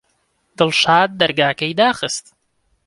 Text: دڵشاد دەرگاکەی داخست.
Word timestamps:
دڵشاد 0.57 1.09
دەرگاکەی 1.19 1.73
داخست. 1.79 2.25